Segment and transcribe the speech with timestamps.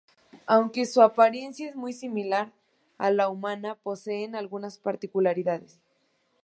[0.47, 2.51] Aunque su apariencia es muy similar
[2.97, 5.79] a la humana, poseen algunas particularidades.